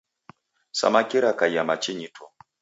[0.71, 2.23] Samaki rakaia machinyi tu.